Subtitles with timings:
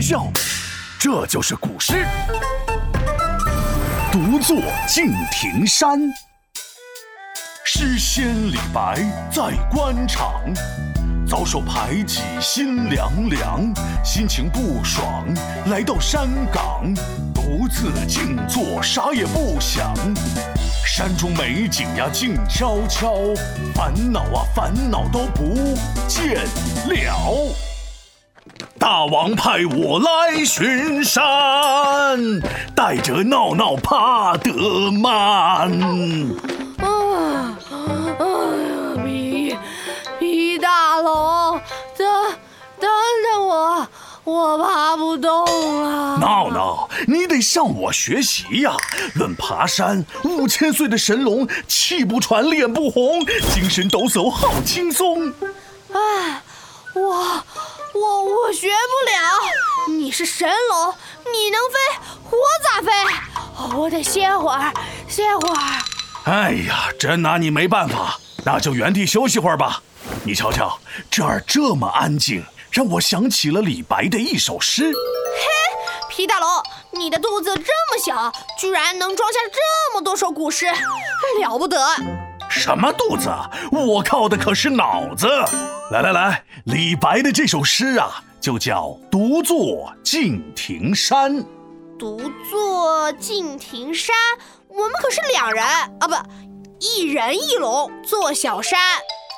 [0.00, 0.26] 笑，
[0.98, 2.06] 这就是古诗。
[4.10, 4.56] 独坐
[4.88, 6.00] 敬亭山，
[7.64, 9.00] 诗仙李白
[9.30, 10.42] 在官场，
[11.28, 13.72] 遭受排挤心凉凉，
[14.04, 15.24] 心情不爽，
[15.66, 16.92] 来到山岗，
[17.32, 19.94] 独自静坐，啥也不想。
[20.84, 23.14] 山中美景呀，静悄悄，
[23.74, 25.78] 烦恼啊，烦恼都不
[26.08, 26.34] 见
[26.88, 27.69] 了。
[28.80, 31.22] 大王派我来巡山，
[32.74, 35.12] 带着闹闹怕得慢。
[36.78, 37.58] 啊，
[38.18, 39.54] 哎呀，皮
[40.18, 41.60] 皮大龙，
[41.98, 42.08] 等
[42.80, 42.88] 等
[43.30, 43.86] 等我，
[44.24, 45.44] 我爬不动
[45.84, 46.16] 了。
[46.16, 48.74] 闹闹，你得向我学习呀！
[49.14, 55.30] 论爬山，五千岁的神龙气不喘，脸不红，精神抖擞，好轻松。
[55.92, 56.42] 哎，
[56.94, 57.44] 我
[58.50, 59.96] 我我学不了。
[59.96, 60.92] 你是神龙，
[61.32, 61.78] 你能飞，
[62.30, 63.76] 我咋飞？
[63.76, 64.74] 我得歇会儿，
[65.08, 65.82] 歇会儿。
[66.24, 69.80] 哎呀，真拿你没办法，那就原地休息会儿吧。
[70.24, 70.76] 你瞧瞧，
[71.08, 74.82] 这儿这么安静，让我想起了李白的一首诗。
[74.82, 76.48] 嘿皮大龙，
[76.90, 80.66] 你的肚子这么小，居然能装下这么多首古诗，
[81.40, 81.78] 了不得！
[82.50, 83.30] 什么肚子？
[83.70, 85.28] 我靠的可是脑子！
[85.92, 91.36] 来来来，李白的这首诗啊，就叫《独坐敬亭山》。
[91.98, 92.18] 独
[92.50, 94.16] 坐敬亭山，
[94.68, 96.14] 我们可是两人啊，不，
[96.78, 98.78] 一人一龙坐小山。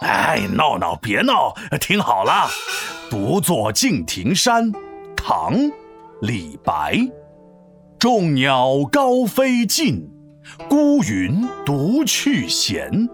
[0.02, 2.48] 哎，闹闹别闹，听好了，
[3.10, 4.72] 《独坐敬亭山》，
[5.16, 5.54] 唐，
[6.20, 6.96] 李白。
[7.98, 10.08] 众鸟高飞尽，
[10.68, 13.08] 孤云独去闲。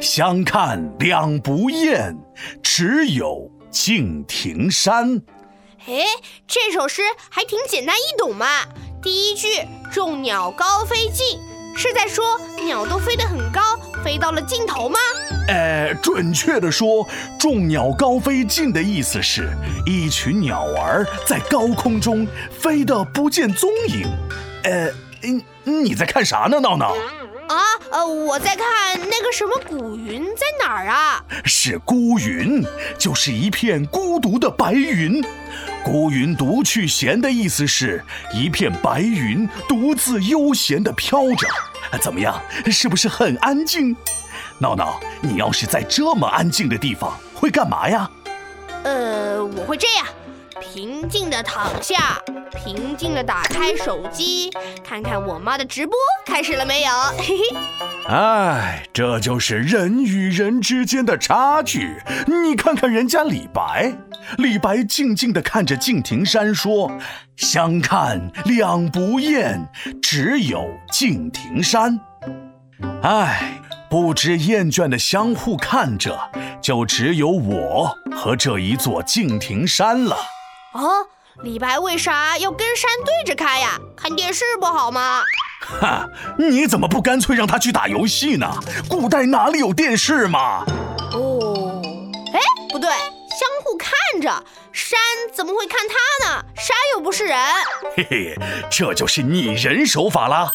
[0.00, 2.16] 相看两不厌，
[2.62, 5.20] 只有敬亭山。
[5.86, 6.04] 哎，
[6.46, 8.46] 这首诗还挺简单易懂嘛。
[9.02, 9.48] 第一句
[9.92, 11.40] “众鸟高飞尽”，
[11.76, 13.60] 是在说鸟都飞得很高，
[14.04, 14.96] 飞到了尽头吗？
[15.48, 17.04] 呃，准确的说
[17.36, 19.50] ，“众鸟高飞尽”的意思是，
[19.84, 24.06] 一群鸟儿在高空中飞得不见踪影。
[24.62, 24.88] 呃，
[25.20, 26.94] 你你在看啥呢，闹闹？
[27.94, 31.24] 啊，呃，我在看那个什么古云在哪儿啊？
[31.44, 32.64] 是孤云，
[32.98, 35.24] 就是一片孤独的白云。
[35.84, 41.46] 孤云独去闲的意思是一片白云独自悠闲地飘着。
[42.02, 43.96] 怎么样，是不是很安静？
[44.58, 48.10] 闹闹，你要是在这么安静的地方，会干嘛呀？
[48.82, 50.06] 呃，我会这样。
[50.60, 52.20] 平静地躺下，
[52.54, 54.50] 平静地打开手机，
[54.82, 55.94] 看看我妈的直播
[56.24, 56.90] 开始了没有。
[57.18, 57.56] 嘿嘿。
[58.08, 61.96] 哎，这就是人与人之间的差距。
[62.26, 63.92] 你看看人家李白，
[64.38, 66.90] 李白静静地看着敬亭山，说
[67.36, 69.68] ：“相看两不厌，
[70.02, 71.98] 只有敬亭山。”
[73.02, 80.16] 哎，不知厌倦的相互看着，就只有我和这一座敬亭山了。
[80.72, 81.06] 哦，
[81.42, 83.80] 李白为啥要跟山对着开呀？
[83.96, 85.22] 看电视不好吗？
[85.60, 86.08] 哈，
[86.38, 88.48] 你怎么不干脆让他去打游戏呢？
[88.88, 90.64] 古代哪里有电视嘛？
[91.12, 91.82] 哦，
[92.32, 92.40] 哎，
[92.70, 93.90] 不对，相互看
[94.20, 94.28] 着，
[94.72, 94.96] 山
[95.32, 96.44] 怎么会看他呢？
[96.54, 97.36] 山又不是人。
[97.96, 98.38] 嘿嘿，
[98.70, 100.48] 这就是拟人手法啦。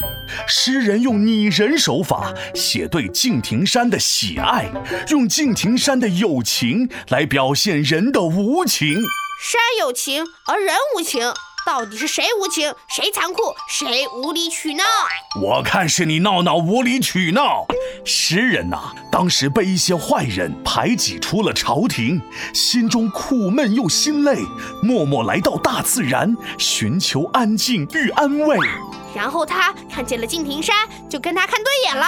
[0.48, 4.72] 诗人用拟人手法写对敬亭山的喜爱，
[5.10, 9.04] 用敬亭山的友情来表现人的无情。
[9.42, 11.34] 山有情而人无情，
[11.66, 12.76] 到底是谁无情？
[12.90, 13.56] 谁残酷？
[13.70, 14.84] 谁无理取闹？
[15.42, 17.66] 我看是你闹闹无理取闹。
[18.04, 22.22] 诗人呐，当时被一些坏人排挤出了朝廷，
[22.54, 24.40] 心中苦闷又心累，
[24.84, 28.58] 默默来到大自然，寻求安静与安慰。
[29.16, 30.76] 然后他看见了敬亭山，
[31.10, 32.06] 就跟他看对眼了。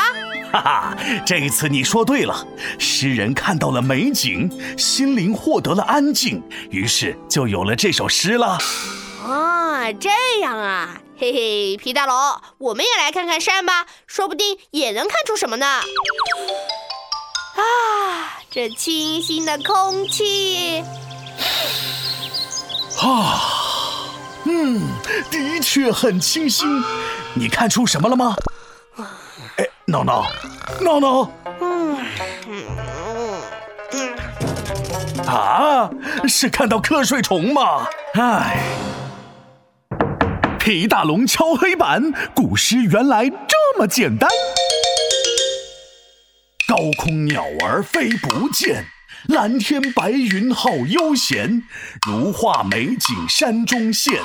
[0.51, 2.45] 哈哈，这一次你说对了。
[2.77, 8.57] 诗人看到了美景，心灵获得了安静，于是就有了这首诗了。
[9.25, 10.09] 啊，这
[10.41, 12.15] 样啊，嘿嘿，皮大龙，
[12.57, 15.65] 我们也来看看山吧，说不定也能看出什么呢。
[17.55, 20.83] 啊，这清新的空气。
[23.01, 23.60] 啊。
[24.45, 24.81] 嗯，
[25.29, 26.67] 的确很清新。
[27.33, 28.35] 你看出什么了吗？
[29.57, 30.31] 哎，闹闹，
[30.81, 31.31] 闹闹。
[31.61, 31.97] 嗯
[35.27, 35.89] 啊，
[36.27, 37.85] 是看到瞌睡虫吗？
[38.15, 38.57] 哎，
[40.59, 44.29] 皮大龙敲黑板，古诗原来这么简单。
[46.67, 48.85] 高空鸟儿飞不见，
[49.27, 51.63] 蓝天白云好悠闲，
[52.07, 54.19] 如画美景山中现，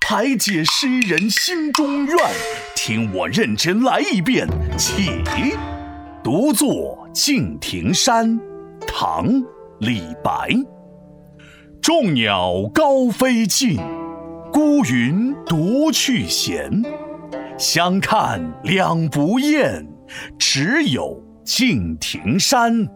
[0.00, 2.16] 排解诗人心中怨。
[2.74, 4.48] 听我认真来一遍，
[4.78, 5.22] 起。
[6.24, 8.40] 独坐敬亭山，
[8.86, 9.26] 唐·
[9.80, 10.48] 李白。
[11.82, 13.78] 众鸟高飞尽，
[14.50, 16.82] 孤云独去闲。
[17.58, 19.86] 相看两不厌，
[20.38, 22.88] 只有敬亭山。